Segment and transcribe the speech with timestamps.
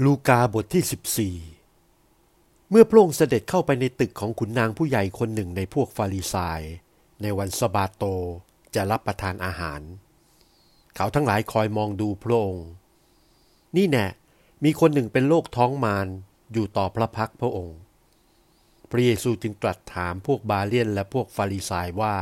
[0.00, 6.62] ลูกาบทที่ 14 เมื่อพระองค์เสด็จเข้าไปในตึกของขุนนางผู้ใหญ่คนหนึ่งในพวกฟาริสาย
[7.22, 8.04] ในวันสบาโต
[8.74, 9.80] จะรับประทานอาหาร
[10.94, 12.68] เขาทั้งหลายคอยมองดูพระองค์
[13.76, 14.06] นี่แน่
[14.64, 16.08] มีคนหนึ่งเป็นโรคท้องมาร
[16.52, 17.78] อยู่ต่อพระพักพระองค์
[18.90, 22.16] พระเยซูจึงตรัสถามพวกบาเลียนและพวกฟาริสายว่า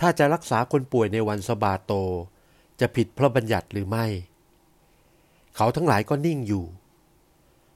[0.00, 1.92] ถ้าจะรักษาคนป่วยในวันสบาโต
[2.80, 6.64] จะผิดพระบัญญัติหรือไม่เเขาทั้งหลายก็นิ่งอยู่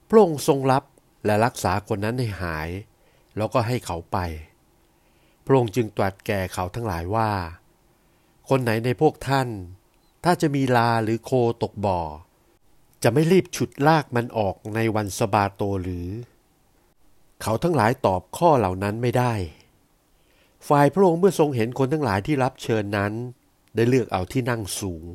[0.09, 0.83] พระองค์ทรงรับ
[1.25, 2.69] และรักษาคนนั้นให้หาย
[3.37, 4.17] แล้วก็ให้เขาไป
[5.45, 7.31] พระองค์จึงตรัสแก่เขาทั้งหลายว่า
[8.49, 9.47] คนไหนในพวกท่าน
[10.23, 11.31] ถ้าจะมีลาหรือโค
[11.63, 12.01] ตกบ่อ
[13.03, 16.07] จะไม่รีบฉุดลากมันออกในวันสบาโตหรือ
[17.41, 19.33] เขาทั้งหลายตอบข้อเหล่านั้นไม่ได้
[20.67, 23.13] ฝ่ายพระองค์เมื่อทรงเห็นคนทั้งหลายที่รับเชิญนั้น
[23.75, 25.05] ได้เลือกเอาที่นั่งสูง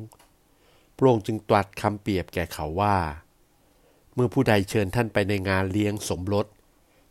[1.00, 2.98] พระองค์จึงตรัสคำเปรียบแก่เขาว่า
[4.14, 6.46] เมื่อผู้ใดเชิญท่านไปในงานเลี้ยงสมรส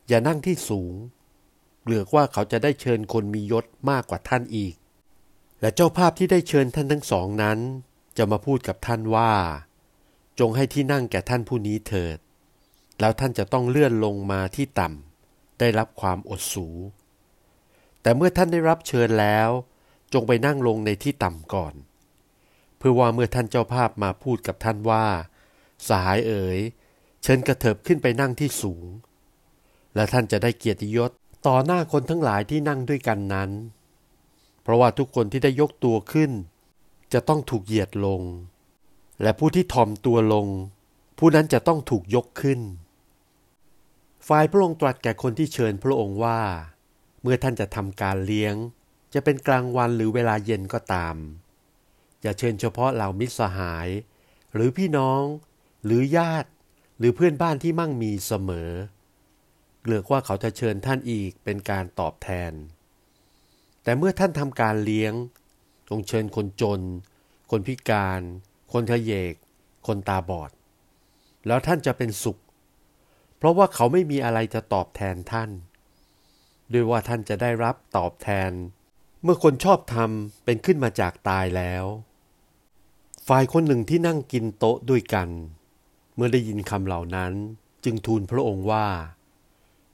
[0.08, 0.94] อย่านั่งที่สูง
[1.84, 4.76] เกลือว่าเขาจะได้เชิญคนมียศมากกว่าท่านอีก
[5.62, 7.60] และเจ้าภาพที่ได้เชิญท่านทั้งสองนั้น
[8.18, 9.34] จะมาพูดกับท่านว่า
[10.40, 12.18] จงให้ที่นั่งแก่ท่านผู้นี้เถิด
[13.00, 16.68] แล้วท่านจะต้องเลื่อนลงมาที่ต่ำได้รับความอดสู
[18.02, 19.50] แต่เมื่อท่านได้รับเชิญแล้ว
[20.14, 21.74] จงไปนั่งลงในที่ต่ำก่อน
[22.80, 25.06] เพื่อว่าเมื่อท่านเจ้าภาพมาพูดกับท่านว่า
[25.88, 26.60] สหายเอ๋ย
[27.24, 28.86] เชิญกระเถิบขึ้นไปนั่งที่สูง
[29.96, 31.12] และท่านจะได้เกียรติยศ
[31.48, 33.52] ต่อหน้าคนทั้งหลายที่นั่งด้วยกันนั้น
[34.62, 36.32] เพราะว่าทุกคนที่ได้ยกตัวขึ้น
[37.14, 38.22] จะต้องถูกเหยียดลง
[39.22, 40.48] และผู้ที่ทอมตัวลง
[41.18, 42.60] ผู้นั้นจะต้องถูกยกขึ้น
[44.28, 46.42] ฝ่ายพระองค์ตรัสแก่คนที่เชิญพระองค์ว่า
[47.22, 48.56] เมื่อท่านจะทำการเลี้ยง
[49.14, 51.16] จะเป็นกลางวันหรือเวลาเย็นก็ตาม
[52.22, 53.90] อย่าเชิญเฉพาะเหล่ามิตรสหาย
[54.54, 55.22] หรือพี่น้อง
[55.86, 56.50] หรือญาติ
[56.98, 58.72] หรือเพื่อนบ้านที่มั่งมีเสมอ
[59.82, 62.52] เกลือกว่าเขาจะเชิญท่านอีกเป็นการตอบแทน
[63.84, 65.14] แต่เมื่อท่านทำการเลี้ยง
[65.90, 66.82] จงเชิญคนจน
[67.52, 68.22] คนพิการ
[68.74, 69.34] คนทะเยก
[69.88, 70.52] คนตาบอด
[71.48, 72.38] แล้วท่านจะเป็นสุข
[73.38, 75.50] เพราะว่าเขาไม่มีอะไรจะตอบแทนท่าน
[76.74, 78.52] ด้วยว่าท่านจะได้รับตอบแทน
[79.24, 81.86] เมื่อคนชอบทำเป็นขึ้นมาจากตายแล้ว
[83.34, 85.30] ฝ่ายคนหนึ่งที่นั่งกินโต๊ะด้วยกัน
[86.16, 87.34] เมื่อได้ยินคำเหล่านั้น
[87.84, 88.88] จึงทูลพระองค์ว่า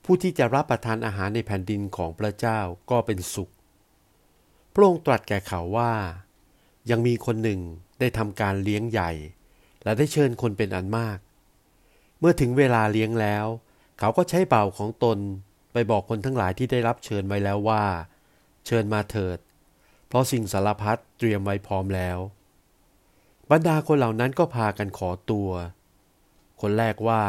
[0.04, 2.58] ผู้ที่จะรับประทานอาหารในแผ่นดินของพระเจ้า
[2.90, 3.52] ก็เป็นสุข
[4.74, 5.92] พระองค์ตรัสแก่เขาว่า
[6.90, 7.60] ยังมีคนหนึ่ง
[8.00, 9.10] ได้ทำการเลี้ยงใหญ่
[9.84, 11.18] และได้เชิญคนเป็นอันมาก
[12.18, 13.46] เมื่อถึงเวลาเลี้ยงแล้ว
[13.98, 15.18] เขาก็ใช้เบ่าของตน
[15.72, 17.84] ไปบอกคนทั้งหลายที่ได้รับเชิญไว้แล้วว่า
[18.66, 19.38] เชิญมาเถิด
[20.08, 22.18] เพราะสิ่งสารพัดเตรียมไว้พร้อมแล้ว
[23.50, 25.50] บรรดาคนเหล่านั้นก็พากันขอตัว
[26.60, 27.22] คนแรกว่า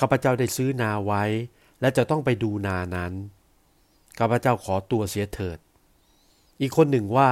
[0.00, 1.24] ข้าพเจ้าได้ซื้อนาไว้
[1.80, 3.12] และจะต้องไปดูนานั้น
[4.18, 5.58] ข้าพเจ้าขอตัวเสียเถิด
[6.60, 7.30] อีกคนหนึ่งว่า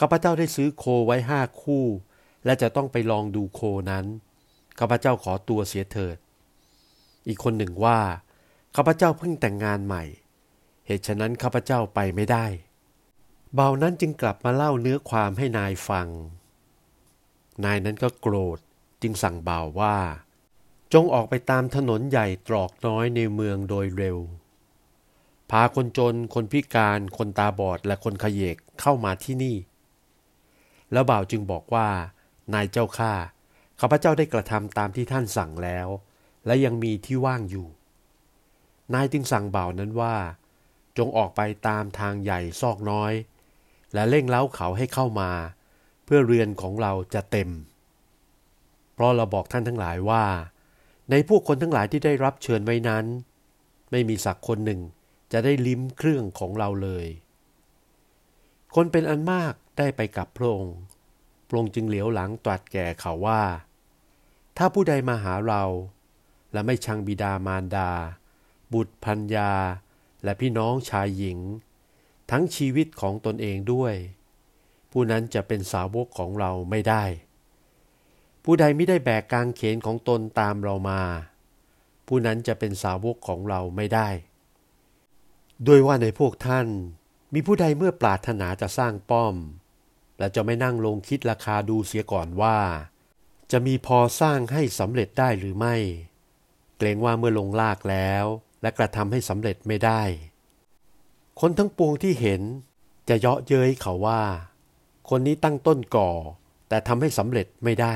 [0.00, 1.84] ข้าพเจ้าได้ซื้อโคไว้ห้าคู่
[2.44, 4.04] และจะต้องไปลองดูโคนั้น
[4.78, 6.16] ข้าพเจ้าขอตัวเสียเถิด
[7.26, 7.98] อีกคนหนึ่งว่า
[8.76, 10.04] ข้าพเจ้าเพิ่งแต่งงานใหม่
[10.86, 12.46] เหตุฉะนั้นข้าพเจ้าไปไม่ได้
[13.54, 16.08] เบานั้นจึงกลับมาเล่าเนื้อความให้นายฟัง
[17.64, 18.58] นายนั้นก็โกรธ
[19.02, 19.96] จึงสั่งบ่าวว่า
[20.92, 24.18] จงออกไปตามถนนใหญ่ตรอกน้อยในเมืองโดยเร็ว
[25.50, 29.56] พาคนจนคนพิการคนตาบอดและคนขยเยกเข้ามาที่นี่
[30.92, 31.88] แล้วบ่าวจึงบอกว่า
[32.54, 33.12] นายเจ้าข้า
[33.80, 35.88] ข้าพเจ้าได้กระทำตามที่ท่านสั่งแล้ว
[36.46, 37.68] และยังมีที่ว่างอยู่
[38.94, 40.16] นายจึงสั่งบ่าวนั้นว่า
[40.98, 43.12] จงออกไปตามทางใหญ่ซอกน้อย
[43.94, 45.30] และเร่งเล้าเขาให้เข้ามา
[46.06, 47.50] เพื่อเรือนของเราจะเต็ม
[48.94, 50.24] เพราะเราบอกท่านทั้งหลายว่า
[51.10, 53.04] ในพวกคนทั้งหลายที่ได้รับเชิญไว้นั้น
[53.90, 54.80] ไม่มีสักคนหนึ่ง
[55.32, 57.06] จะได้ลิ้มเครื่องของเราเลย
[58.74, 60.76] คนเป็นอันมากได้ไปกับพระองค์
[61.48, 63.42] พระองค์จึงเหลียวหลังตรัสแก่เขาว่า
[64.56, 65.62] ถ้าผู้ใดมาหาเรา
[66.52, 67.90] และไม่ชังบิดามารดา
[68.72, 69.52] บุตรพัญญา
[70.24, 71.38] และพี่น้องชายหญิง
[72.30, 73.94] ทั้งชีวิตของตนเองด้วย
[74.98, 77.04] ผู้นั้นจะเป็นสาวกของเราไม่ได้
[78.44, 81.02] ผู้ใดไม่ได้แบกกางเขนของตนตามเรามา
[82.06, 84.08] ผู้นั้นจะเป็นสาวกของเราไม่ได้
[85.66, 86.66] ด้วยว่าในพวกท่าน
[87.34, 89.34] มีผู้ใดเมื่อปรารถนาจะสร้างป้อม
[90.18, 92.58] และจะไม่นั่งลงคิดราคาดูเสียก่อนว่า
[93.52, 95.76] จะมีพอสร้างให้สำเร็จได้หรือไม่
[96.78, 98.24] เกรงว่าเมื่อลงลากแล้ว
[98.62, 100.02] และกระทำให้สำเร็จไม่ได้
[101.40, 102.42] คนทั้งปวงที่เห็น
[103.08, 104.22] จะเยาะเย้ยเขาว่า
[105.08, 106.10] คนนี้ตั้งต้นก่อ
[106.68, 107.94] แต่ทำให้สำเร็จไม่ได้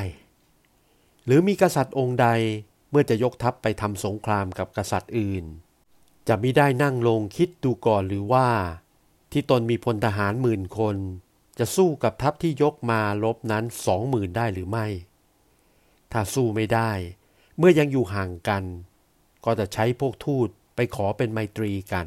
[1.25, 2.29] หรือมีกษัตริย์องค์ใด
[2.91, 5.45] เมื่อจะยกทัพไปทำสงครามกับกษัตริย์อื่น
[6.29, 8.49] จะไมิได้นั่งลงคิดดูก่อนหรือว่า
[9.33, 10.97] ที่ตนมีพลทหารหมื่นคน
[11.59, 14.87] จะสู้กับทัพที่ยกมาลบนั้นสองหมื่นได้หรือไม่
[16.13, 16.91] ถ้าสู้ไม่ได้
[17.59, 18.65] เมื่อยังอยู่ห่างกัน
[19.45, 22.07] ก็จะใช้พวกทูตไปขอเป็นไมตรีกัน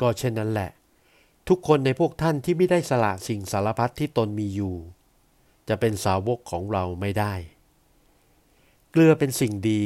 [0.00, 0.70] ก็เช่นนั้นแหละ
[1.48, 4.76] ทุกคนในพวกท่านที่ไม่ได้สละสิ่งสารพัดที่ตนมีอยู่
[5.68, 7.34] จะเป็นสาวกของเราไม่ได้
[8.90, 9.84] เกลือเป็นสิ่งดี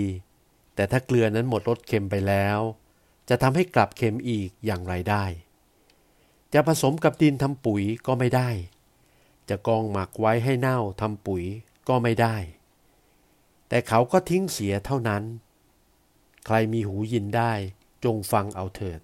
[0.75, 2.59] แต่ถ้าเกลือนั้นหมดรสเค็มไปแล้ว
[3.29, 5.25] จะทำให้กลับเค็มอีกอย่างไรได้
[6.55, 8.51] จะผสมกับดินทำปุ๋ยก็ไม่ได้
[9.49, 11.45] จะกองหมักไว้ให้เน่าทำปุ๋ย
[11.89, 12.37] ก็ไม่ได้
[13.69, 15.23] แต่เขาก็ทิ้งเสียเท่านั้น
[16.47, 17.53] ใครมีหูยินได้
[18.05, 19.01] จงฟังเอาเถิด